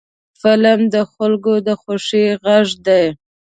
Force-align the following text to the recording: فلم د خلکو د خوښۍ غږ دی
فلم 0.41 0.79
د 0.93 0.95
خلکو 1.13 1.53
د 1.67 1.69
خوښۍ 1.81 2.25
غږ 2.43 2.67
دی 2.85 3.05